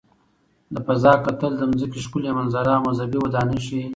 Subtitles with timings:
[0.73, 3.85] له فضا کتل د ځمکې ښکلي منظره او مذهبي ودانۍ ښيي.